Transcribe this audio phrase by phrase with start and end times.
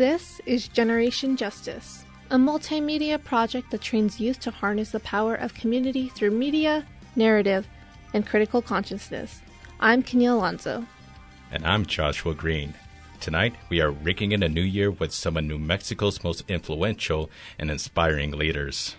[0.00, 5.52] This is Generation Justice, a multimedia project that trains youth to harness the power of
[5.52, 7.68] community through media, narrative,
[8.14, 9.42] and critical consciousness.
[9.78, 10.86] I'm Kenya Alonso.
[11.52, 12.72] And I'm Joshua Green.
[13.20, 17.28] Tonight, we are ringing in a new year with some of New Mexico's most influential
[17.58, 18.96] and inspiring leaders.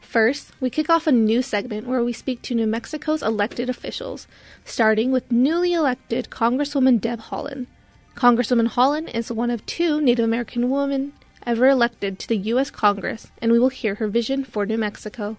[0.00, 4.26] First, we kick off a new segment where we speak to New Mexico's elected officials,
[4.64, 7.66] starting with newly elected Congresswoman Deb Haaland.
[8.14, 11.12] Congresswoman Haaland is one of two Native American women
[11.44, 12.70] ever elected to the U.S.
[12.70, 15.36] Congress, and we will hear her vision for New Mexico.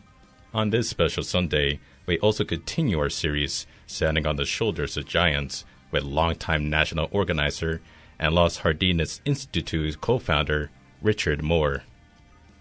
[0.53, 5.63] On this special Sunday, we also continue our series, Standing on the Shoulders of Giants,
[5.89, 7.81] with longtime national organizer
[8.19, 10.69] and Los Jardines Institute co founder
[11.01, 11.83] Richard Moore.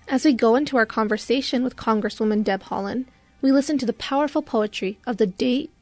[0.07, 3.07] As we go into our conversation with Congresswoman Deb Haaland,
[3.43, 5.73] we listen to the powerful poetry of the date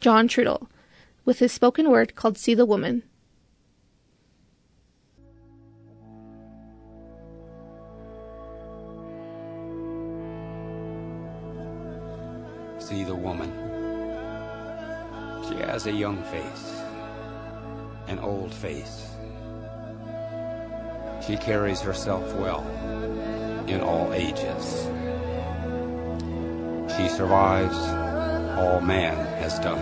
[0.00, 0.66] John Trudell
[1.24, 3.04] with his spoken word called See the Woman.
[12.92, 13.50] See the woman.
[15.48, 16.82] She has a young face,
[18.06, 19.08] an old face.
[21.26, 22.60] She carries herself well
[23.66, 24.90] in all ages.
[26.94, 27.78] She survives
[28.58, 29.80] all man has done.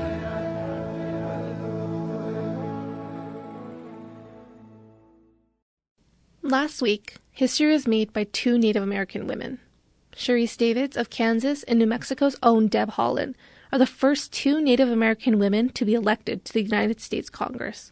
[6.43, 9.59] Last week, history was made by two Native American women.
[10.21, 13.37] Sharice Davids of Kansas and New Mexico's own Deb Haaland
[13.73, 17.91] are the first two Native American women to be elected to the United States Congress.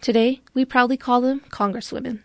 [0.00, 2.20] Today, we proudly call them Congresswomen.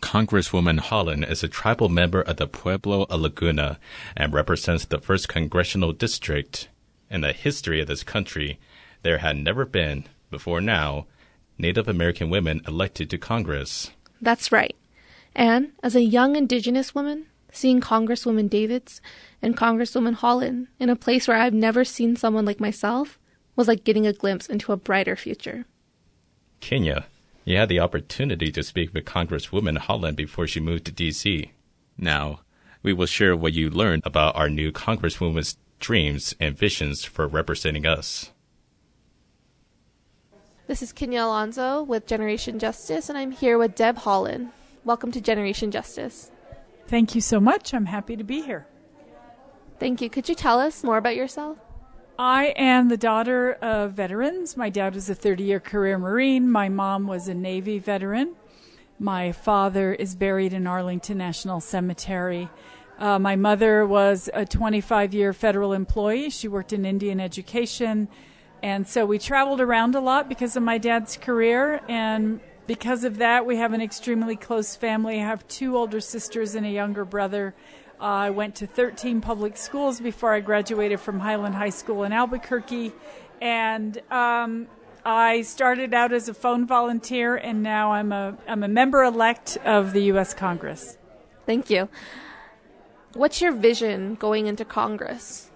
[0.00, 3.78] Congresswoman Haaland is a tribal member of the Pueblo of Laguna
[4.16, 6.70] and represents the 1st Congressional District.
[7.10, 8.58] In the history of this country,
[9.02, 11.06] there had never been, before now,
[11.58, 13.90] Native American women elected to Congress.
[14.22, 14.76] That's right.
[15.36, 19.00] And as a young Indigenous woman, seeing Congresswoman Davids
[19.42, 23.18] and Congresswoman Haaland in a place where I've never seen someone like myself
[23.56, 25.66] was like getting a glimpse into a brighter future.
[26.60, 27.06] Kenya,
[27.44, 31.52] you had the opportunity to speak with Congresswoman Haaland before she moved to D.C.
[31.98, 32.40] Now,
[32.82, 37.86] we will share what you learned about our new Congresswoman's dreams and visions for representing
[37.86, 38.30] us.
[40.66, 44.50] This is Kenya Alonso with Generation Justice, and I'm here with Deb Haaland.
[44.84, 46.30] Welcome to Generation Justice.
[46.90, 47.72] Thank you so much.
[47.72, 48.66] I'm happy to be here.
[49.78, 50.10] Thank you.
[50.10, 51.56] Could you tell us more about yourself?
[52.18, 54.56] I am the daughter of veterans.
[54.56, 56.50] My dad was a 30 year career Marine.
[56.50, 58.34] My mom was a Navy veteran.
[58.98, 62.50] My father is buried in Arlington National Cemetery.
[62.98, 66.28] Uh, my mother was a 25 year federal employee.
[66.28, 68.08] She worked in Indian education.
[68.64, 71.82] And so we traveled around a lot because of my dad's career.
[71.88, 75.20] And because of that, we have an extremely close family.
[75.20, 77.52] I have two older sisters and a younger brother.
[78.00, 82.12] Uh, I went to 13 public schools before I graduated from Highland High School in
[82.12, 82.92] Albuquerque.
[83.40, 84.68] And um,
[85.04, 89.58] I started out as a phone volunteer, and now I'm a, I'm a member elect
[89.64, 90.32] of the U.S.
[90.32, 90.96] Congress.
[91.46, 91.88] Thank you.
[93.14, 95.49] What's your vision going into Congress?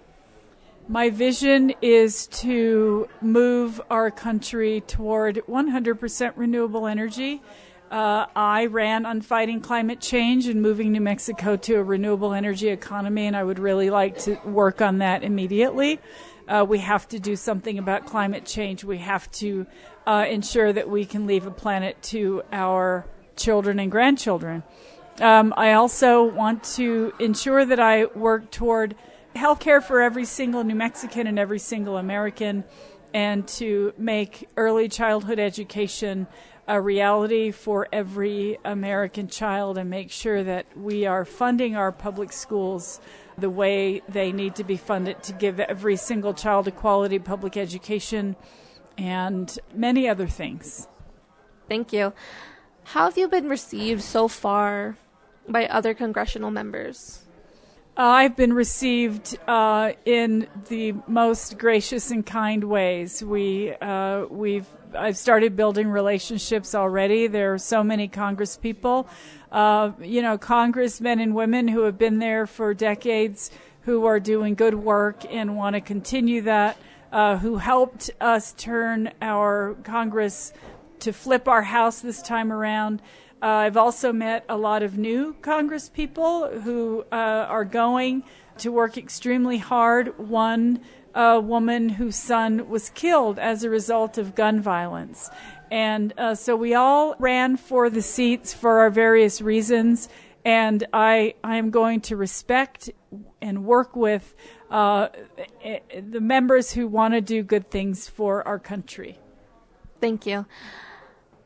[0.87, 7.41] My vision is to move our country toward 100% renewable energy.
[7.89, 12.69] Uh, I ran on fighting climate change and moving New Mexico to a renewable energy
[12.69, 15.99] economy, and I would really like to work on that immediately.
[16.47, 18.83] Uh, we have to do something about climate change.
[18.83, 19.65] We have to
[20.05, 24.61] uh, ensure that we can leave a planet to our children and grandchildren.
[25.19, 28.95] Um, I also want to ensure that I work toward
[29.35, 32.63] health care for every single New Mexican and every single American,
[33.13, 36.27] and to make early childhood education
[36.67, 42.31] a reality for every American child and make sure that we are funding our public
[42.33, 42.99] schools
[43.37, 47.55] the way they need to be funded to give every single child a quality public
[47.55, 48.35] education
[48.97, 50.87] and many other things.
[51.67, 52.13] Thank you.
[52.85, 54.97] How have you been received so far
[55.47, 57.24] by other congressional members?
[57.97, 63.23] I've been received uh, in the most gracious and kind ways.
[63.23, 67.27] We uh, we've I've started building relationships already.
[67.27, 69.07] There are so many Congress people,
[69.49, 73.49] uh, you know, congressmen and women who have been there for decades,
[73.83, 76.77] who are doing good work and want to continue that.
[77.13, 80.51] Uh, who helped us turn our Congress
[80.99, 83.01] to flip our House this time around.
[83.45, 88.23] Uh, I've also met a lot of new Congress people who uh, are going
[88.57, 90.17] to work extremely hard.
[90.17, 90.79] One
[91.13, 95.29] uh, woman whose son was killed as a result of gun violence.
[95.69, 100.09] And uh, so we all ran for the seats for our various reasons.
[100.43, 102.89] And I, I am going to respect
[103.43, 104.33] and work with
[104.71, 105.09] uh,
[105.93, 109.19] the members who want to do good things for our country.
[110.01, 110.47] Thank you.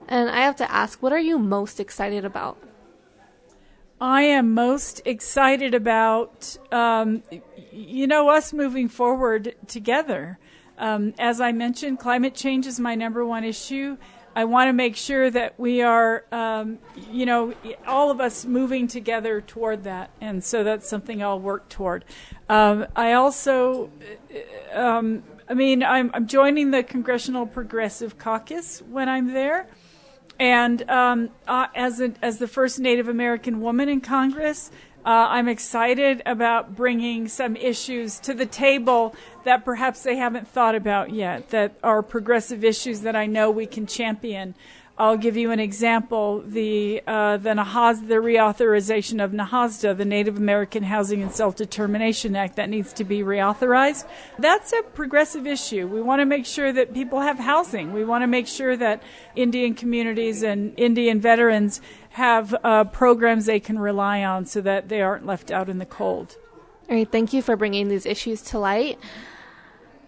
[0.10, 2.58] And I have to ask, what are you most excited about?
[4.02, 7.22] I am most excited about, um,
[7.72, 10.40] you know, us moving forward together.
[10.80, 13.98] Um, as I mentioned, climate change is my number one issue.
[14.36, 16.80] I want to make sure that we are, um,
[17.12, 17.54] you know,
[17.86, 20.10] all of us moving together toward that.
[20.22, 22.04] And so that's something I'll work toward.
[22.48, 23.92] Um, I also,
[24.74, 29.68] um, I mean, I'm, I'm joining the Congressional Progressive Caucus when I'm there.
[30.40, 34.72] And um, uh, as a, as the first Native American woman in Congress,
[35.06, 40.76] uh, I'm excited about bringing some issues to the table that perhaps they haven't thought
[40.76, 44.56] about yet, that are progressive issues that I know we can champion.
[45.00, 50.36] I'll give you an example: the uh, the Nahaz, the reauthorization of NAHASDA, the Native
[50.36, 54.06] American Housing and Self Determination Act, that needs to be reauthorized.
[54.38, 55.88] That's a progressive issue.
[55.88, 57.94] We want to make sure that people have housing.
[57.94, 59.02] We want to make sure that
[59.38, 61.80] Indian communities and Indian veterans
[62.10, 65.86] have uh, programs they can rely on, so that they aren't left out in the
[65.86, 66.36] cold.
[66.90, 67.10] All right.
[67.10, 69.00] Thank you for bringing these issues to light.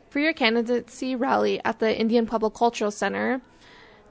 [0.09, 3.39] For your candidacy rally at the Indian Pueblo Cultural Center,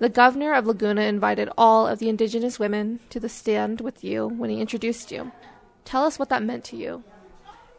[0.01, 4.27] the governor of Laguna invited all of the indigenous women to the stand with you
[4.27, 5.31] when he introduced you.
[5.85, 7.05] Tell us what that meant to you.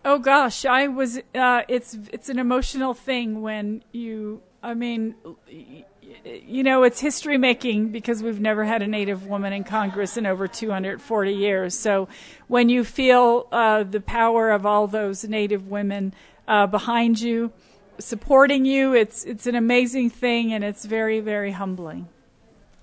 [0.06, 1.20] Oh gosh, I was.
[1.36, 4.42] Uh, it's it's an emotional thing when you.
[4.64, 5.16] I mean,
[6.24, 10.28] you know, it's history making because we've never had a Native woman in Congress in
[10.28, 11.78] over 240 years.
[11.78, 12.08] So
[12.48, 16.14] when you feel uh, the power of all those Native women
[16.48, 17.52] uh, behind you,
[18.02, 18.94] supporting you.
[18.94, 22.08] It's it's an amazing thing, and it's very very humbling.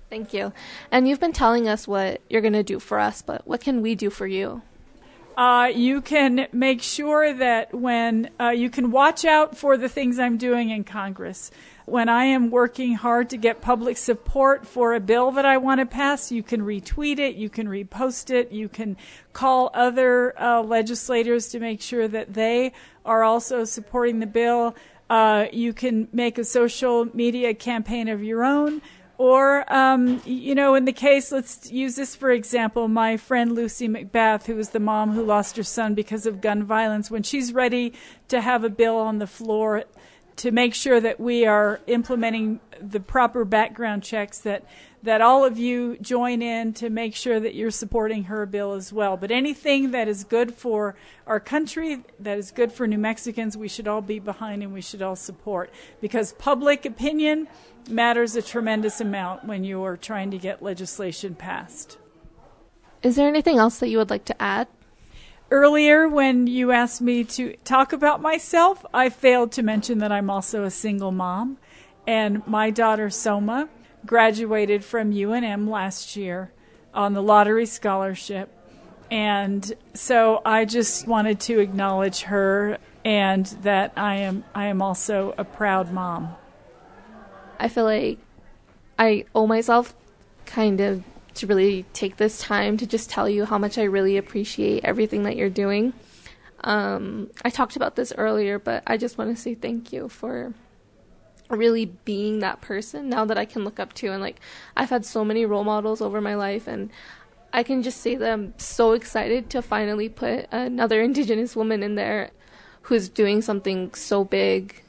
[0.09, 0.53] Thank you.
[0.91, 3.81] And you've been telling us what you're going to do for us, but what can
[3.81, 4.63] we do for you?
[5.39, 10.19] Uh, you can make sure that when uh, you can watch out for the things
[10.19, 11.49] I'm doing in Congress.
[11.85, 15.79] When I am working hard to get public support for a bill that I want
[15.79, 18.97] to pass, you can retweet it, you can repost it, you can
[19.31, 22.73] call other uh, legislators to make sure that they
[23.05, 24.75] are also supporting the bill.
[25.09, 28.81] Uh, you can make a social media campaign of your own.
[29.17, 32.87] Or, um, you know, in the case, let's use this for example.
[32.87, 36.63] My friend Lucy McBath, who is the mom who lost her son because of gun
[36.63, 37.93] violence, when she's ready
[38.29, 39.83] to have a bill on the floor
[40.37, 44.63] to make sure that we are implementing the proper background checks that
[45.01, 48.91] that all of you join in to make sure that you're supporting her bill as
[48.91, 49.15] well.
[49.15, 50.95] But anything that is good for
[51.25, 54.81] our country, that is good for New Mexicans, we should all be behind and we
[54.81, 55.71] should all support
[56.01, 57.47] because public opinion
[57.89, 61.97] matters a tremendous amount when you are trying to get legislation passed.
[63.01, 64.67] Is there anything else that you would like to add?
[65.51, 70.29] Earlier, when you asked me to talk about myself, I failed to mention that I'm
[70.29, 71.57] also a single mom.
[72.09, 73.69] And my daughter, Soma,
[74.03, 76.51] graduated from UNM last year
[76.91, 78.49] on the lottery scholarship.
[79.11, 85.35] And so I just wanted to acknowledge her and that I am I am also
[85.37, 86.35] a proud mom.
[87.59, 88.17] I feel like
[88.97, 89.93] I owe myself
[90.47, 91.03] kind of
[91.35, 95.21] to really take this time to just tell you how much I really appreciate everything
[95.23, 95.93] that you're doing.
[96.61, 100.55] Um, I talked about this earlier, but I just want to say thank you for
[101.49, 104.07] really being that person now that I can look up to.
[104.11, 104.39] And like,
[104.77, 106.89] I've had so many role models over my life, and
[107.51, 111.95] I can just say that I'm so excited to finally put another Indigenous woman in
[111.95, 112.31] there
[112.83, 114.83] who's doing something so big.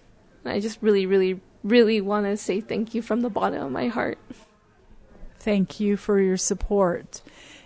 [0.44, 3.72] And I just really, really, really want to say thank you from the bottom of
[3.72, 4.18] my heart.
[5.38, 7.22] Thank you for your support.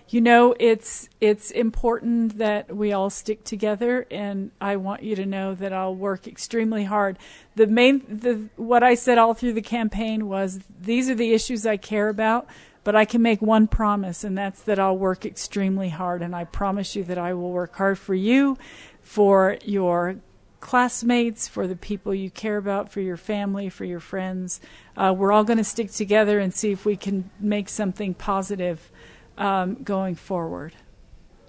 [0.08, 5.25] You know, it's it's important that we all stick together, and I want you to
[5.25, 7.18] know that I'll work extremely hard.
[7.56, 11.64] The main, the what I said all through the campaign was these are the issues
[11.64, 12.46] I care about,
[12.84, 16.44] but I can make one promise, and that's that I'll work extremely hard, and I
[16.44, 18.58] promise you that I will work hard for you,
[19.00, 20.16] for your
[20.61, 24.61] classmates, for the people you care about, for your family, for your friends.
[24.96, 28.90] Uh, we're all going to stick together and see if we can make something positive
[29.38, 30.75] um, going forward.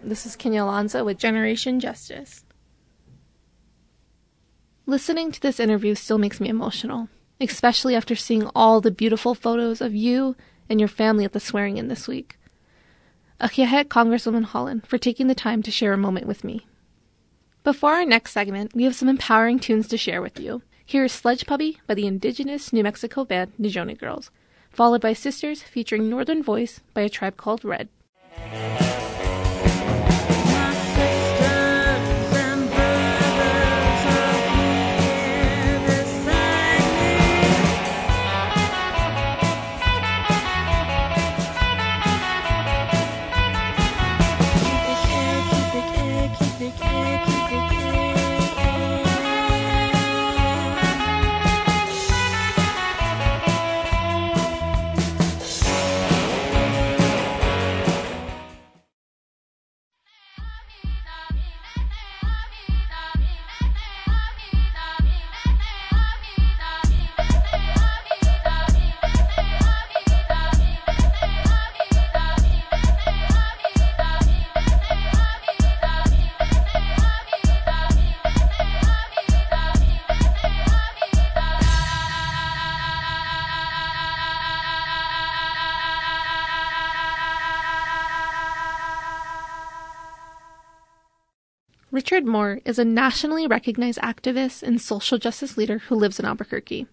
[0.04, 2.46] This is Kenya Alonso with Generation Justice.
[4.86, 7.10] Listening to this interview still makes me emotional,
[7.42, 10.36] especially after seeing all the beautiful photos of you
[10.70, 12.38] and your family at the swearing in this week.
[13.42, 16.66] Akiahet Congresswoman Haaland for taking the time to share a moment with me.
[17.64, 20.62] Before our next segment, we have some empowering tunes to share with you.
[20.86, 24.30] Here is Sledge Puppy by the indigenous New Mexico band Nijoni Girls,
[24.76, 27.88] followed by Sisters featuring Northern Voice by a tribe called Red.
[91.96, 96.88] Richard Moore is a nationally recognized activist and social justice leader who lives in Albuquerque.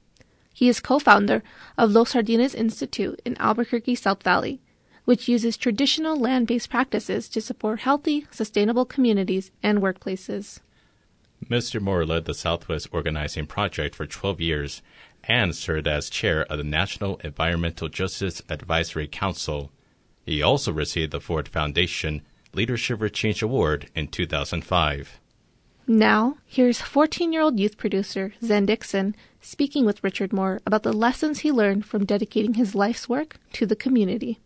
[0.55, 1.43] He is co founder
[1.77, 4.61] of Los Jardines Institute in Albuquerque South Valley,
[5.05, 10.61] which uses traditional land based practices to support healthy, sustainable communities and workplaces.
[11.47, 11.81] Mr.
[11.81, 14.83] Moore led the Southwest Organizing Project for 12 years
[15.25, 19.73] and served as chair of the National Environmental Justice Advisory Council.
[20.25, 22.23] He also received the Ford Foundation
[22.55, 25.21] Leadership for Change Award in 2005.
[25.87, 30.93] Now, here's 14 year old youth producer Zen Dixon speaking with Richard Moore about the
[30.93, 34.39] lessons he learned from dedicating his life's work to the community.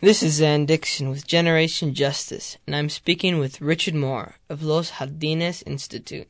[0.00, 4.98] This is Zen Dixon with Generation Justice, and I'm speaking with Richard Moore of Los
[4.98, 6.28] Jardines Institute.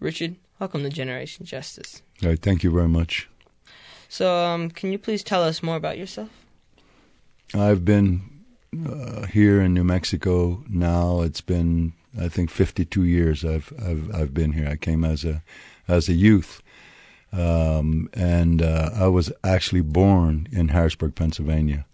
[0.00, 2.02] Richard, welcome to Generation Justice.
[2.22, 3.28] All right, thank you very much.
[4.08, 6.30] So, um, can you please tell us more about yourself?
[7.54, 8.35] I've been
[8.88, 11.22] uh, here in New Mexico now.
[11.22, 14.68] It's been I think 52 years I've I've I've been here.
[14.68, 15.42] I came as a
[15.88, 16.62] as a youth,
[17.32, 21.86] um, and uh, I was actually born in Harrisburg, Pennsylvania.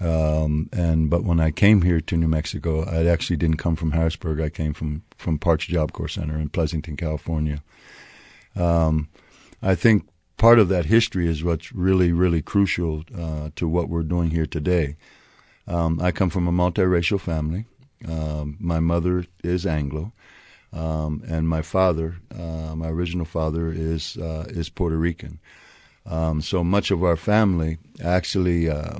[0.00, 3.92] Um, and but when I came here to New Mexico, I actually didn't come from
[3.92, 4.40] Harrisburg.
[4.40, 7.62] I came from from Parks Job Corps Center in Pleasanton, California.
[8.56, 9.08] Um,
[9.62, 14.02] I think part of that history is what's really really crucial uh, to what we're
[14.02, 14.96] doing here today.
[15.70, 17.64] Um, I come from a multiracial family.
[18.08, 20.12] Um, my mother is Anglo,
[20.72, 25.38] um, and my father, uh, my original father, is uh, is Puerto Rican.
[26.06, 28.68] Um, so much of our family actually.
[28.68, 28.98] Uh,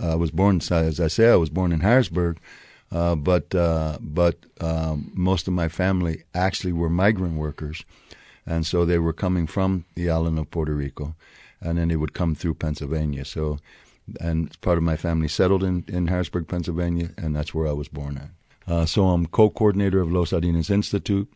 [0.00, 2.38] I was born, as I say, I was born in Harrisburg,
[2.92, 7.82] uh, but uh, but um, most of my family actually were migrant workers,
[8.46, 11.14] and so they were coming from the island of Puerto Rico,
[11.60, 13.24] and then they would come through Pennsylvania.
[13.24, 13.58] So
[14.20, 17.88] and part of my family settled in, in Harrisburg, Pennsylvania, and that's where I was
[17.88, 18.72] born at.
[18.72, 21.30] Uh, so I'm co-coordinator of Los Jardines Institute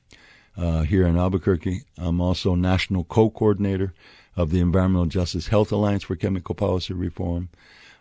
[0.56, 1.82] uh, here in Albuquerque.
[1.96, 3.92] I'm also national co-coordinator
[4.36, 7.48] of the Environmental Justice Health Alliance for Chemical Policy Reform.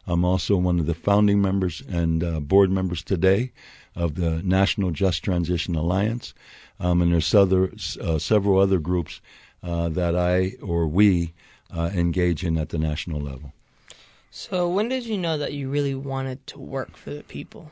[0.05, 3.51] I'm also one of the founding members and uh, board members today
[3.95, 6.33] of the National Just Transition Alliance.
[6.79, 7.71] Um, and there's other,
[8.01, 9.19] uh, several other groups
[9.63, 11.33] uh, that I or we
[11.75, 13.51] uh, engage in at the national level.
[14.29, 17.71] So, when did you know that you really wanted to work for the people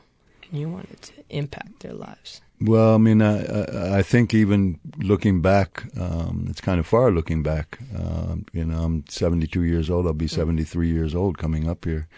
[0.50, 2.40] and you wanted to impact their lives?
[2.60, 7.42] Well, I mean, I, I think even looking back, um, it's kind of far looking
[7.42, 7.78] back.
[7.94, 10.06] Uh, you know, I'm 72 years old.
[10.06, 12.08] I'll be 73 years old coming up here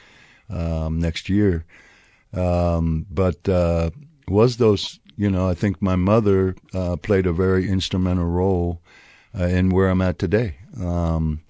[0.49, 1.65] um, next year.
[2.33, 3.91] Um, but uh,
[4.29, 8.81] was those, you know, I think my mother uh, played a very instrumental role
[9.37, 10.57] uh, in where I'm at today.
[10.81, 11.41] Um,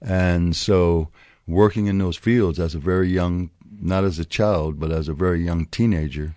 [0.00, 1.10] and so
[1.48, 3.50] working in those fields as a very young,
[3.80, 6.34] not as a child, but as a very young teenager,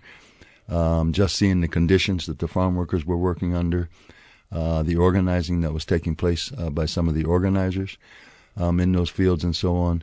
[0.68, 3.90] um, just seeing the conditions that the farm workers were working under,
[4.50, 7.98] uh, the organizing that was taking place uh, by some of the organizers
[8.56, 10.02] um, in those fields and so on,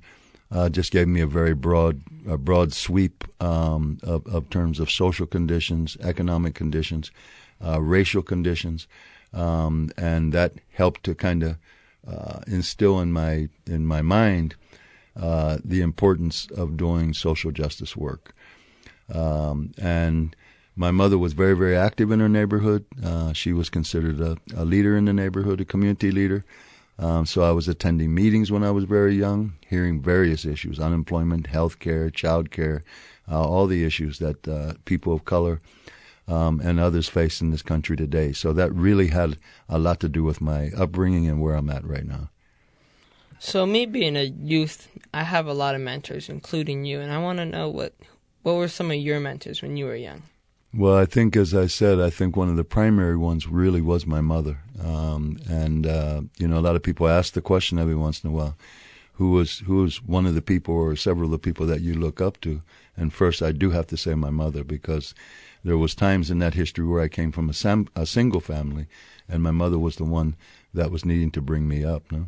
[0.51, 4.89] uh, just gave me a very broad, a broad sweep um, of, of, terms of
[4.89, 7.11] social conditions, economic conditions,
[7.63, 8.87] uh, racial conditions,
[9.33, 11.57] um, and that helped to kind of
[12.07, 14.55] uh, instill in my in my mind
[15.15, 18.33] uh, the importance of doing social justice work.
[19.13, 20.35] Um, and
[20.75, 22.85] my mother was very, very active in her neighborhood.
[23.03, 26.45] Uh, she was considered a, a, leader in the neighborhood, a community leader.
[26.97, 31.47] Um, so I was attending meetings when I was very young, hearing various issues unemployment,
[31.47, 32.83] health care, child care,
[33.29, 35.59] uh, all the issues that uh, people of color
[36.29, 38.31] um, and others face in this country today.
[38.31, 39.37] So that really had
[39.67, 42.29] a lot to do with my upbringing and where I'm at right now.
[43.39, 47.19] So me being a youth, I have a lot of mentors, including you, and I
[47.19, 47.93] want to know what
[48.43, 50.23] what were some of your mentors when you were young.
[50.73, 54.05] Well, I think, as I said, I think one of the primary ones really was
[54.05, 54.59] my mother.
[54.83, 58.29] Um, and uh, you know, a lot of people ask the question every once in
[58.29, 58.57] a while,
[59.13, 61.93] who was who was one of the people or several of the people that you
[61.93, 62.61] look up to?
[62.97, 65.15] And first, I do have to say my mother because
[65.63, 68.87] there was times in that history where I came from a, sam- a single family,
[69.29, 70.35] and my mother was the one
[70.73, 72.11] that was needing to bring me up.
[72.11, 72.27] No?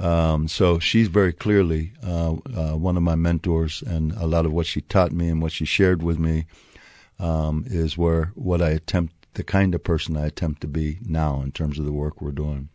[0.00, 4.52] Um, so she's very clearly uh, uh, one of my mentors, and a lot of
[4.52, 6.46] what she taught me and what she shared with me
[7.18, 11.42] um, is where what I attempt, the kind of person I attempt to be now
[11.42, 12.68] in terms of the work we're doing.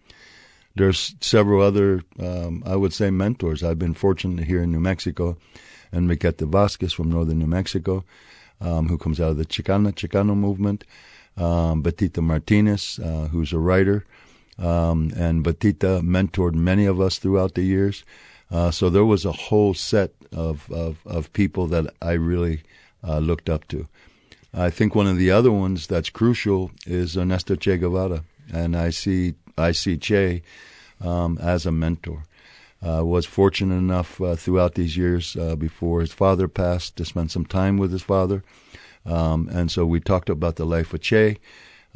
[0.76, 3.64] There's several other, um, I would say, mentors.
[3.64, 5.38] I've been fortunate here in New Mexico,
[5.92, 8.06] and Enriqueta Vasquez from northern New Mexico,
[8.62, 10.86] um, who comes out of the Chicana Chicano movement.
[11.38, 14.06] Um, Betita Martinez, uh, who's a writer,
[14.60, 18.04] um, and Betita mentored many of us throughout the years.
[18.51, 22.63] Uh, so there was a whole set of, of, of people that I really
[23.08, 23.88] uh, looked up to.
[24.54, 28.89] I think one of the other ones that's crucial is Ernesto Che Guevara, and I
[28.89, 30.42] see I see Che
[31.01, 32.24] um, as a mentor.
[32.82, 37.30] Uh, was fortunate enough uh, throughout these years uh, before his father passed to spend
[37.30, 38.42] some time with his father,
[39.06, 41.38] um, and so we talked about the life of Che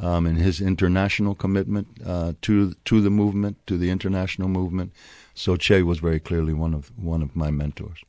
[0.00, 4.92] um, and his international commitment uh, to to the movement, to the international movement.
[5.34, 8.04] So Che was very clearly one of one of my mentors.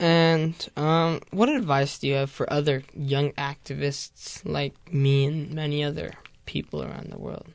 [0.00, 5.82] And um, what advice do you have for other young activists like me and many
[5.82, 6.12] other
[6.46, 7.48] people around the world?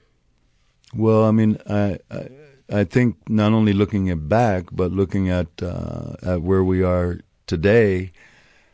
[0.94, 2.30] Well, I mean, I, I,
[2.70, 7.22] I think not only looking at back, but looking at uh, at where we are
[7.48, 8.12] today.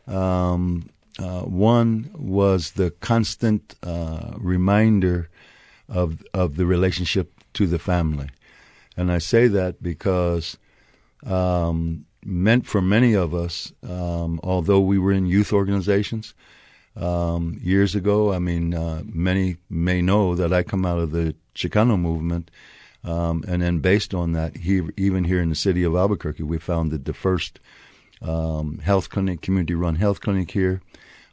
[0.06, 5.28] Um, uh, one was the constant uh, reminder
[5.88, 8.28] of of the relationship to the family,
[8.96, 10.56] and I say that because
[11.26, 16.34] um, meant for many of us, um, although we were in youth organizations
[16.96, 18.32] um, years ago.
[18.32, 22.50] I mean, uh, many may know that I come out of the Chicano movement,
[23.04, 26.58] um, and then based on that, he, even here in the city of Albuquerque, we
[26.58, 27.60] founded the first
[28.22, 30.82] um, health clinic, community-run health clinic here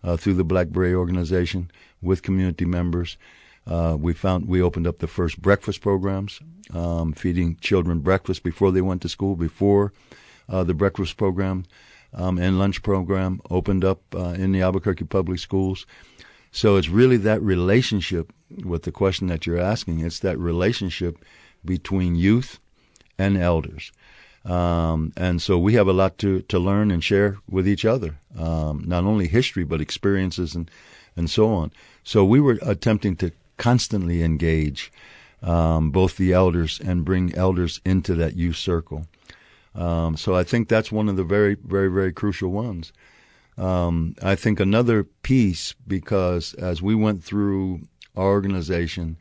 [0.08, 1.70] uh, through the Black Beret organization
[2.02, 3.18] with community members.
[3.68, 6.40] Uh, we found we opened up the first breakfast programs,
[6.74, 9.92] um, feeding children breakfast before they went to school, before
[10.48, 11.66] uh, the breakfast program
[12.14, 15.86] um, and lunch program opened up uh, in the Albuquerque public schools.
[16.52, 18.32] So it's really that relationship
[18.64, 20.00] with the question that you're asking.
[20.00, 21.18] It's that relationship
[21.66, 22.60] between youth
[23.20, 23.92] and elders.
[24.48, 28.18] Um, and so we have a lot to, to learn and share with each other,
[28.40, 30.72] um, not only history, but experiences and,
[31.18, 31.72] and so on.
[32.04, 34.92] So we were attempting to constantly engage
[35.44, 39.06] um, both the elders and bring elders into that youth circle.
[39.76, 42.94] Um, so I think that's one of the very, very, very crucial ones.
[43.58, 47.82] Um, I think another piece, because as we went through
[48.16, 49.18] our organization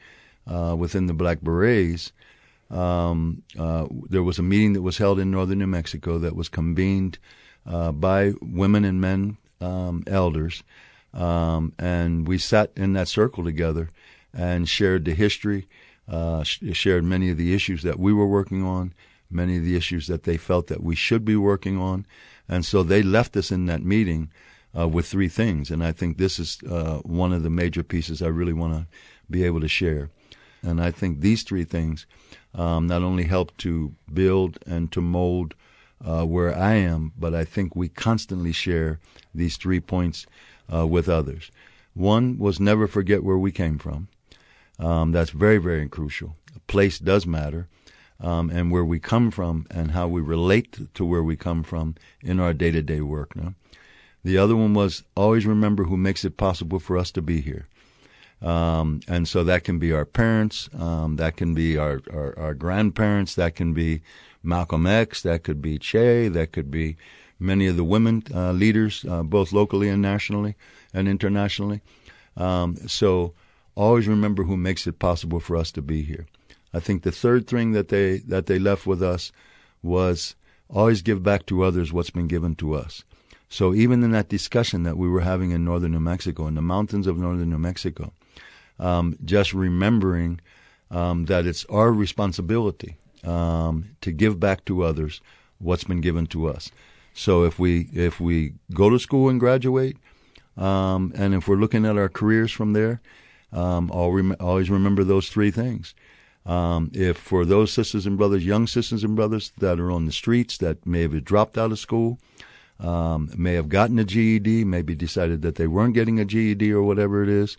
[0.46, 2.12] uh, within the Black Berets,
[2.70, 6.48] um, uh, there was a meeting that was held in northern New Mexico that was
[6.48, 7.18] convened
[7.64, 10.62] uh, by women and men um, elders,
[11.14, 13.88] um, and we sat in that circle together
[14.34, 15.66] and shared the history,
[16.08, 18.92] uh, sh- shared many of the issues that we were working on,
[19.30, 22.06] many of the issues that they felt that we should be working on.
[22.48, 24.30] And so they left us in that meeting
[24.78, 25.70] uh, with three things.
[25.70, 28.86] And I think this is uh, one of the major pieces I really want to
[29.30, 30.10] be able to share.
[30.66, 32.06] And I think these three things
[32.54, 35.54] um, not only help to build and to mold
[36.04, 38.98] uh, where I am, but I think we constantly share
[39.34, 40.26] these three points
[40.72, 41.50] uh, with others.
[41.94, 44.08] One was never forget where we came from.
[44.78, 46.36] Um, that's very, very crucial.
[46.66, 47.68] Place does matter
[48.20, 51.94] um, and where we come from and how we relate to where we come from
[52.22, 53.36] in our day to day work.
[53.36, 53.54] No?
[54.24, 57.68] The other one was always remember who makes it possible for us to be here.
[58.42, 62.54] Um, and so that can be our parents, um, that can be our, our, our,
[62.54, 64.02] grandparents, that can be
[64.42, 66.96] Malcolm X, that could be Che, that could be
[67.40, 70.54] many of the women uh, leaders, uh, both locally and nationally
[70.92, 71.80] and internationally.
[72.36, 73.32] Um, so
[73.74, 76.26] always remember who makes it possible for us to be here.
[76.74, 79.32] I think the third thing that they that they left with us
[79.82, 80.34] was
[80.68, 83.04] always give back to others what's been given to us.
[83.48, 86.62] So even in that discussion that we were having in northern New Mexico, in the
[86.62, 88.12] mountains of northern New Mexico,
[88.78, 90.40] um, just remembering
[90.90, 95.20] um, that it's our responsibility um, to give back to others
[95.58, 96.70] what's been given to us.
[97.14, 99.96] So if we if we go to school and graduate,
[100.56, 103.00] um, and if we're looking at our careers from there,
[103.52, 105.94] um, always remember those three things
[106.46, 110.12] Um, if for those sisters and brothers, young sisters and brothers that are on the
[110.12, 112.18] streets that may have dropped out of school,
[112.78, 116.82] um, may have gotten a GED, maybe decided that they weren't getting a GED or
[116.82, 117.56] whatever it is,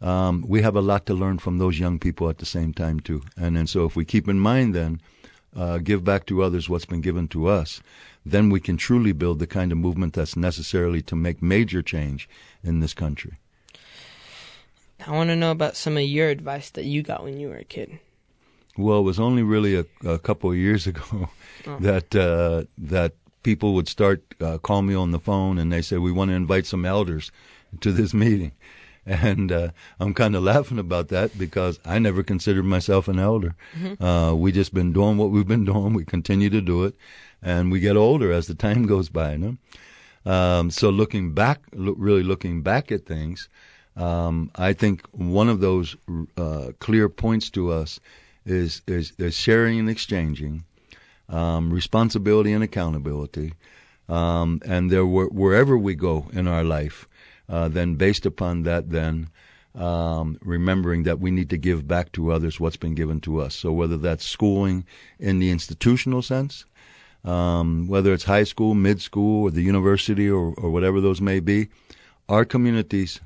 [0.00, 3.00] um, we have a lot to learn from those young people at the same time
[3.00, 3.22] too.
[3.36, 5.00] And then so if we keep in mind then,
[5.54, 7.80] uh, give back to others what's been given to us,
[8.24, 12.28] then we can truly build the kind of movement that's necessarily to make major change
[12.62, 13.38] in this country.
[15.06, 17.56] I want to know about some of your advice that you got when you were
[17.56, 17.98] a kid.
[18.76, 21.30] Well, it was only really a, a couple of years ago
[21.66, 21.78] oh.
[21.80, 25.96] that uh, that people would start uh, call me on the phone and they say
[25.96, 27.30] we want to invite some elders
[27.80, 28.52] to this meeting,
[29.06, 33.54] and uh, I'm kind of laughing about that because I never considered myself an elder.
[33.78, 34.02] Mm-hmm.
[34.02, 35.94] Uh, we just been doing what we've been doing.
[35.94, 36.94] We continue to do it,
[37.42, 39.32] and we get older as the time goes by.
[39.32, 40.32] You know?
[40.32, 43.48] Um, so looking back, lo- really looking back at things,
[43.96, 45.96] um, I think one of those
[46.36, 48.00] uh, clear points to us
[48.44, 50.64] is, is, is sharing and exchanging,
[51.28, 53.54] um, responsibility and accountability,
[54.08, 57.08] um, and there were wherever we go in our life,
[57.48, 59.28] uh, then based upon that, then
[59.74, 63.54] um, remembering that we need to give back to others what's been given to us.
[63.54, 64.86] So whether that's schooling
[65.18, 66.64] in the institutional sense,
[67.24, 71.40] um, whether it's high school, mid school, or the university, or, or whatever those may
[71.40, 71.68] be,
[72.28, 73.20] our communities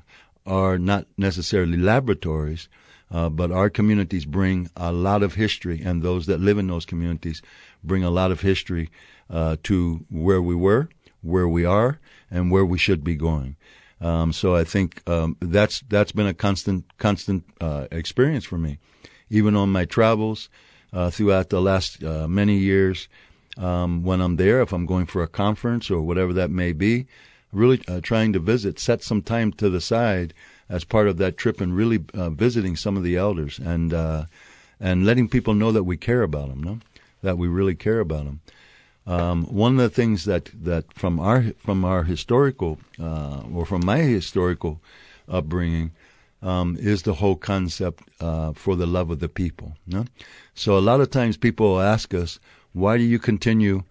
[0.45, 2.67] are not necessarily laboratories,
[3.11, 6.85] uh, but our communities bring a lot of history, and those that live in those
[6.85, 7.41] communities
[7.83, 8.89] bring a lot of history
[9.29, 10.89] uh, to where we were,
[11.21, 13.55] where we are, and where we should be going.
[14.01, 18.79] Um, so I think um, that's that's been a constant constant uh, experience for me,
[19.29, 20.49] even on my travels
[20.91, 23.07] uh, throughout the last uh, many years.
[23.57, 27.05] Um, when I'm there, if I'm going for a conference or whatever that may be,
[27.51, 30.33] really uh, trying to visit, set some time to the side
[30.69, 34.25] as part of that trip, and really uh, visiting some of the elders and uh,
[34.79, 36.79] and letting people know that we care about them, no?
[37.21, 38.39] that we really care about them.
[39.07, 43.83] Um, one of the things that, that from our from our historical uh, or from
[43.83, 44.79] my historical
[45.27, 45.91] upbringing
[46.41, 49.75] um, is the whole concept uh, for the love of the people.
[50.53, 52.39] So a lot of times people ask us,
[52.73, 53.83] why do you continue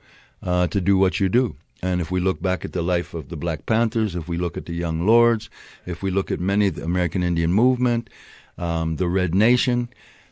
[0.43, 1.57] uh, to do what you do?
[1.83, 4.57] And if we look back at the life of the Black Panthers, if we look
[4.57, 5.49] at the Young Lords,
[5.87, 8.11] if we look at many the American Indian movement,
[8.59, 9.89] um, the Red Nation,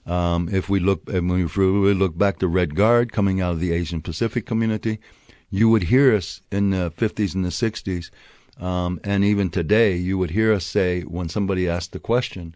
[0.06, 3.72] um, if we look, when we look back to Red Guard coming out of the
[3.72, 4.98] Asian Pacific community,
[5.50, 8.10] you would hear us in the 50s and the 60s,
[8.60, 12.54] um, and even today, you would hear us say when somebody asked the question,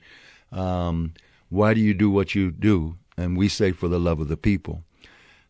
[0.51, 1.13] um,
[1.49, 4.37] "Why do you do what you do?" and we say, "For the love of the
[4.37, 4.83] people."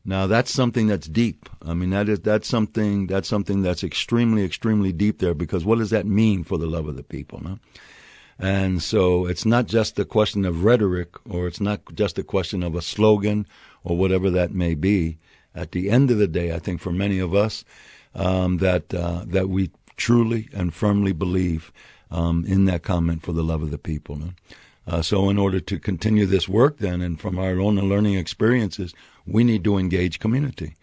[0.05, 1.49] Now that's something that's deep.
[1.65, 5.79] I mean that is that's something that's something that's extremely extremely deep there because what
[5.79, 7.41] does that mean for the love of the people?
[7.43, 7.59] No?
[8.43, 12.65] And so it's not just a question of rhetoric or it's not just a question
[12.65, 13.47] of a slogan
[13.85, 15.19] or whatever that may be.
[15.55, 17.65] At the end of the day, I think for many of us
[18.17, 21.73] um, that uh, that we truly and firmly believe
[22.11, 24.21] um, in that comment for the love of the people.
[24.89, 28.93] Uh, so, in order to continue this work, then, and from our own learning experiences,
[29.25, 30.75] we need to engage community.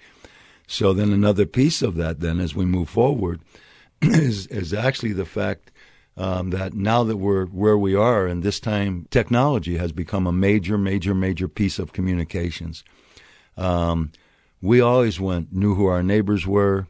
[0.68, 3.42] So, then another piece of that, then, as we move forward,
[4.02, 5.72] is is actually the fact
[6.20, 10.34] um, that now that we're where we are, and this time technology has become a
[10.34, 12.84] major, major, major piece of communications.
[13.58, 14.12] Um,
[14.62, 16.88] we always went, knew who our neighbors were,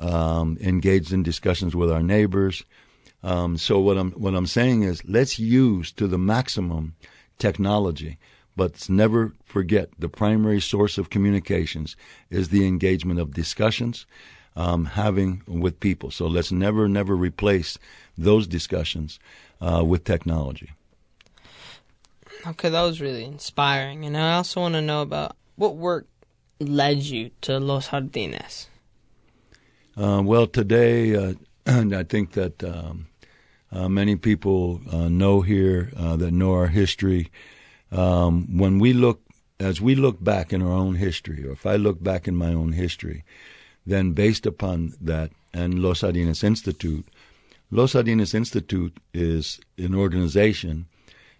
[0.00, 2.64] um, engaged in discussions with our neighbors.
[3.22, 6.96] Um, so what I'm what I'm saying is let's use to the maximum
[7.38, 8.18] technology,
[8.56, 11.96] but never forget the primary source of communications
[12.28, 14.04] is the engagement of discussions,
[14.56, 16.10] um, having with people.
[16.10, 17.78] So let's never never replace
[18.16, 19.18] those discussions
[19.60, 20.70] uh, with technology.
[22.46, 26.06] Okay, that was really inspiring, and I also want to know about what work
[26.60, 28.68] led you to Los Jardines.
[29.96, 31.34] Uh, well, today, uh,
[31.66, 33.06] I think that um,
[33.72, 37.30] uh, many people uh, know here uh, that know our history.
[37.90, 39.22] Um, when we look,
[39.58, 42.52] as we look back in our own history, or if I look back in my
[42.52, 43.24] own history,
[43.86, 47.06] then based upon that and Los Jardines Institute,
[47.74, 50.86] Los Jardines Institute is an organization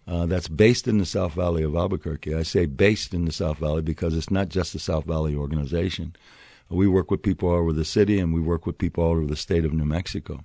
[0.06, 2.34] uh, that's based in the South Valley of Albuquerque.
[2.34, 6.14] I say based in the South Valley because it's not just the South Valley organization.
[6.68, 9.26] We work with people all over the city and we work with people all over
[9.26, 10.44] the state of New Mexico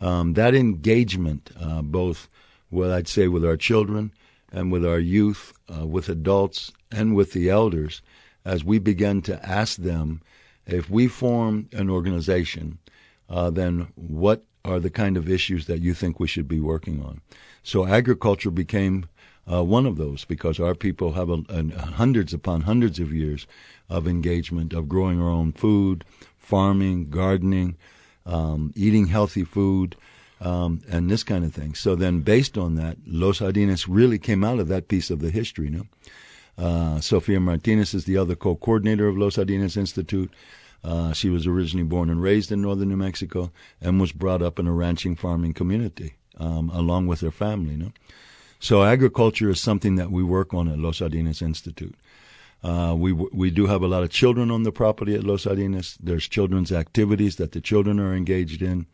[0.00, 2.28] um, that engagement, uh, both
[2.70, 4.12] what I'd say with our children
[4.52, 8.02] and with our youth, uh, with adults and with the elders,
[8.44, 10.20] as we begin to ask them,
[10.66, 12.78] if we form an organization,
[13.28, 17.02] uh, then what are the kind of issues that you think we should be working
[17.02, 17.20] on?
[17.62, 19.06] So agriculture became
[19.50, 23.46] uh, one of those because our people have a, a, hundreds upon hundreds of years
[23.90, 26.04] of engagement of growing our own food,
[26.38, 27.76] farming, gardening,
[28.24, 29.96] um, eating healthy food,
[30.40, 31.74] um, and this kind of thing.
[31.74, 35.30] So then, based on that, Los Jardines really came out of that piece of the
[35.30, 35.68] history.
[35.68, 35.86] No,
[36.56, 40.32] uh, Sofia Martinez is the other co-coordinator of Los Jardines Institute.
[40.84, 44.58] Uh, she was originally born and raised in northern New Mexico and was brought up
[44.58, 47.76] in a ranching farming community um, along with her family.
[47.76, 47.92] No?
[48.60, 51.94] So agriculture is something that we work on at Los Jardines Institute.
[52.62, 55.98] Uh, we we do have a lot of children on the property at Los Jardines.
[56.02, 58.86] There's children's activities that the children are engaged in.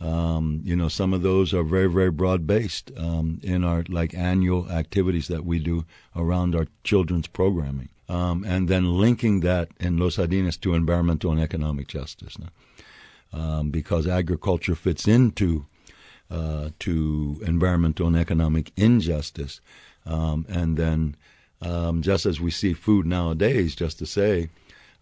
[0.00, 4.14] Um, you know, some of those are very, very broad based um, in our like
[4.14, 5.84] annual activities that we do
[6.16, 11.40] around our children's programming, um, and then linking that in Los Jardines to environmental and
[11.40, 12.36] economic justice,
[13.32, 15.66] um, because agriculture fits into
[16.30, 19.60] uh, to environmental and economic injustice,
[20.06, 21.16] um, and then
[21.62, 24.50] um, just as we see food nowadays, just to say,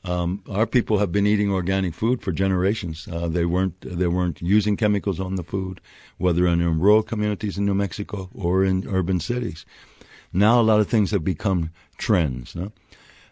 [0.04, 3.06] um, our people have been eating organic food for generations.
[3.10, 5.80] Uh, they weren't they weren't using chemicals on the food,
[6.18, 9.64] whether in rural communities in New Mexico or in urban cities.
[10.32, 12.54] Now a lot of things have become trends.
[12.54, 12.72] No?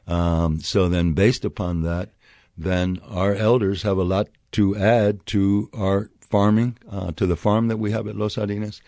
[0.07, 2.11] Um, so then, based upon that,
[2.57, 7.69] then our elders have a lot to add to our farming, uh, to the farm
[7.69, 8.83] that we have at Los Jardines,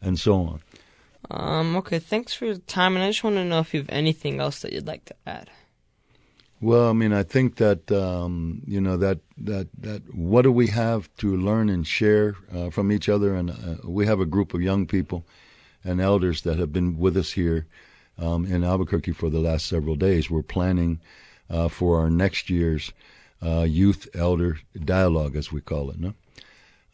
[0.00, 0.60] and so on.
[1.30, 3.90] Um, okay, thanks for your time, and I just want to know if you have
[3.90, 5.50] anything else that you'd like to add.
[6.60, 10.68] Well, I mean, I think that um, you know that that that what do we
[10.68, 14.54] have to learn and share uh, from each other, and uh, we have a group
[14.54, 15.26] of young people
[15.86, 17.66] and elders that have been with us here
[18.18, 20.30] um, in Albuquerque for the last several days.
[20.30, 21.00] We're planning
[21.48, 22.92] uh, for our next year's
[23.42, 26.00] uh, youth elder dialogue, as we call it.
[26.00, 26.14] No?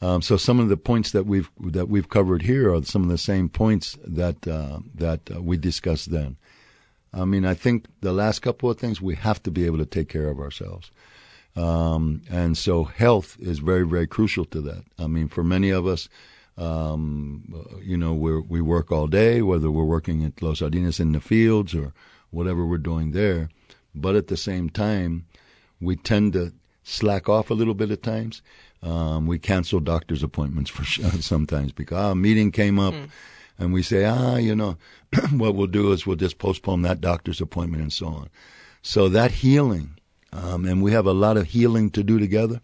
[0.01, 3.09] Um, so some of the points that we've that we've covered here are some of
[3.09, 6.37] the same points that uh, that uh, we discussed then.
[7.15, 9.87] I mean, I think the last couple of things we have to be able to
[9.87, 10.91] take care of ourselves,
[11.55, 14.85] um, and so health is very very crucial to that.
[14.99, 16.09] I mean, for many of us,
[16.59, 17.45] um,
[17.83, 21.21] you know, we we work all day, whether we're working at Los Jardines in the
[21.21, 21.93] fields or
[22.31, 23.49] whatever we're doing there,
[23.95, 25.27] but at the same time,
[25.81, 28.43] we tend to slack off a little bit at times
[28.83, 30.85] um, we cancel doctor's appointments for
[31.21, 33.09] sometimes because a meeting came up, mm.
[33.59, 34.77] and we say, ah, you know,
[35.31, 38.31] what we'll do is we'll just postpone that doctor's appointment and so on.
[38.83, 39.99] So that healing,
[40.33, 42.61] um, and we have a lot of healing to do together.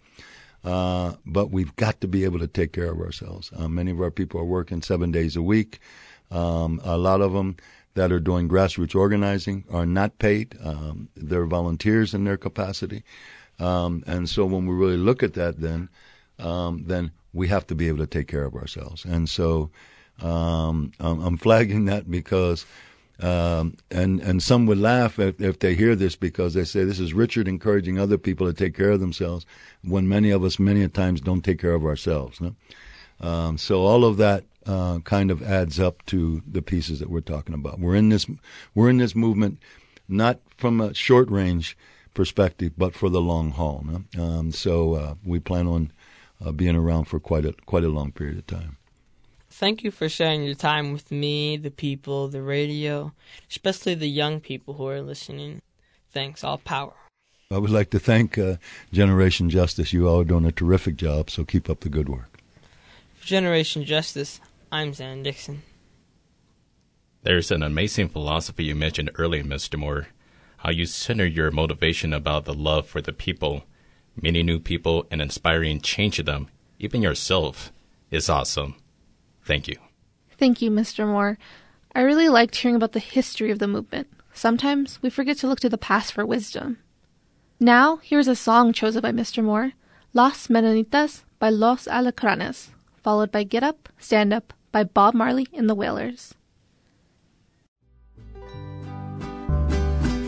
[0.64, 3.51] Uh, but we've got to be able to take care of ourselves.
[3.57, 5.79] Uh, many of our people are working seven days a week.
[6.31, 7.57] Um, a lot of them
[7.94, 10.57] that are doing grassroots organizing are not paid.
[10.62, 13.03] Um, they're volunteers in their capacity.
[13.59, 15.88] Um, and so when we really look at that, then
[16.38, 19.05] um, then we have to be able to take care of ourselves.
[19.05, 19.71] And so
[20.23, 22.66] um, I'm flagging that because,
[23.20, 27.00] um, and and some would laugh if, if they hear this because they say this
[27.00, 29.44] is Richard encouraging other people to take care of themselves
[29.83, 32.40] when many of us many a times don't take care of ourselves.
[32.40, 32.54] No?
[33.20, 37.20] Um, so all of that uh, kind of adds up to the pieces that we're
[37.20, 37.81] talking about.
[37.81, 38.26] We're in this
[38.74, 39.59] we're in this movement
[40.09, 41.76] not from a short range
[42.14, 43.85] perspective, but for the long haul.
[43.85, 44.22] No?
[44.22, 45.92] Um, so uh, we plan on
[46.44, 48.76] uh, being around for quite a quite a long period of time.
[49.59, 53.12] Thank you for sharing your time with me, the people, the radio,
[53.51, 55.62] especially the young people who are listening.
[56.12, 56.92] Thanks, all power.
[57.51, 58.59] I would like to thank uh,
[58.92, 59.92] Generation Justice.
[59.92, 62.38] You all are doing a terrific job, so keep up the good work.
[63.16, 64.40] For Generation Justice,
[64.71, 65.62] I'm Zan Dixon.
[67.25, 69.77] There's an amazing philosophy you mentioned earlier, Mr.
[69.77, 70.07] Moore.
[70.59, 73.64] How you center your motivation about the love for the people
[74.14, 76.47] meeting new people and inspiring change in them,
[76.79, 77.73] even yourself,
[78.12, 78.77] is awesome.
[79.48, 79.76] Thank you.
[80.37, 81.06] Thank you, Mr.
[81.06, 81.38] Moore.
[81.94, 84.06] I really liked hearing about the history of the movement.
[84.34, 86.76] Sometimes we forget to look to the past for wisdom.
[87.58, 89.42] Now, here's a song chosen by Mr.
[89.42, 89.72] Moore
[90.12, 92.68] Las Mañanitas by Los Alacranes,
[93.02, 96.34] followed by Get Up, Stand Up by Bob Marley and the Wailers.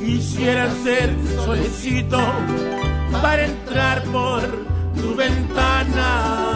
[0.01, 2.19] Quisiera ser solicito
[3.21, 4.41] para entrar por
[4.97, 6.50] tu ventana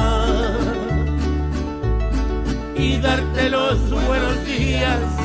[3.04, 5.23] darte los buenos días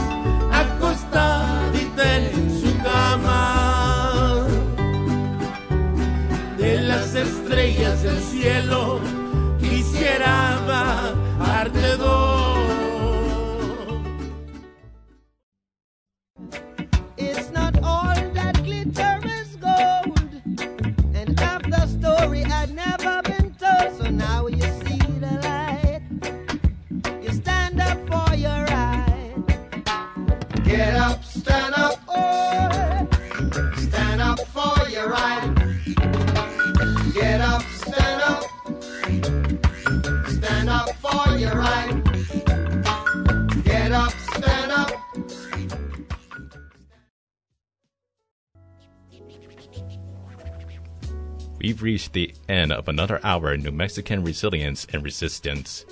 [51.59, 55.85] We've reached the end of another hour of New Mexican resilience and resistance.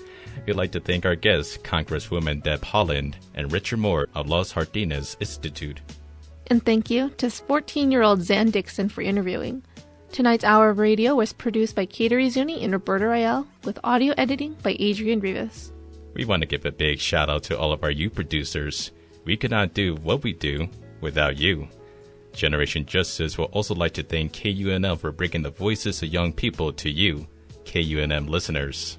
[0.45, 5.17] We'd like to thank our guests, Congresswoman Deb Haaland and Richard Moore of Los Jardines
[5.19, 5.81] Institute.
[6.47, 9.63] And thank you to 14 year old Zan Dixon for interviewing.
[10.13, 14.55] Tonight's hour of radio was produced by Kateri Zuni and Roberta Rael, with audio editing
[14.63, 15.73] by Adrian Rivas.
[16.13, 18.91] We want to give a big shout out to all of our youth producers.
[19.25, 20.69] We could not do what we do
[21.01, 21.67] without you.
[22.37, 26.71] Generation Justice would also like to thank KUNM for bringing the voices of young people
[26.73, 27.27] to you,
[27.65, 28.97] KUNM listeners.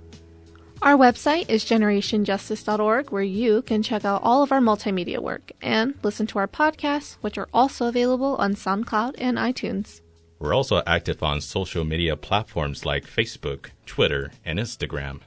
[0.80, 5.94] Our website is generationjustice.org, where you can check out all of our multimedia work and
[6.02, 10.02] listen to our podcasts, which are also available on SoundCloud and iTunes.
[10.38, 15.20] We're also active on social media platforms like Facebook, Twitter, and Instagram.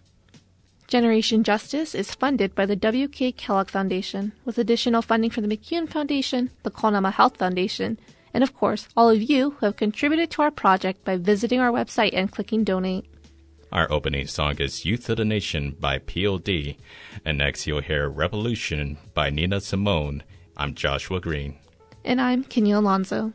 [0.92, 3.32] Generation Justice is funded by the W.K.
[3.32, 7.98] Kellogg Foundation, with additional funding from the McCune Foundation, the Con Alma Health Foundation,
[8.34, 11.72] and of course, all of you who have contributed to our project by visiting our
[11.72, 13.06] website and clicking donate.
[13.72, 16.76] Our opening song is Youth of the Nation by POD,
[17.24, 20.24] and next you'll hear Revolution by Nina Simone.
[20.58, 21.58] I'm Joshua Green.
[22.04, 23.32] And I'm Kenya Alonso.